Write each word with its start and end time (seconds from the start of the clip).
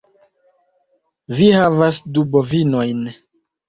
Vi 1.41 1.51
havas 1.59 2.03
du 2.17 2.27
bovinojn. 2.35 3.09